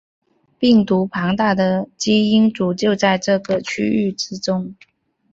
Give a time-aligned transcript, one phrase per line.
[0.57, 4.73] 病毒庞大的基因组就在这个区域之中。